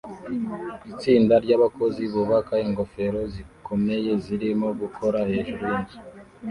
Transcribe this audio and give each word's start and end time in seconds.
Itsinda 0.91 1.35
ryabakozi 1.45 2.03
bubaka 2.13 2.53
ingofero 2.65 3.21
zikomeye 3.33 4.11
zirimo 4.23 4.67
gukora 4.81 5.19
hejuru 5.29 5.63
yinzu 5.71 5.97